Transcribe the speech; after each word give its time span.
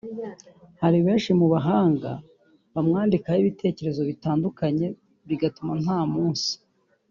Hari 0.81 0.97
benshi 1.05 1.31
mu 1.39 1.47
bahanga 1.53 2.11
bamwandikaho 2.73 3.37
ibitekerezo 3.41 4.01
bitandukanye 4.09 4.87
bigatuma 5.27 5.73
nta 5.83 5.99
munsi 6.13 6.51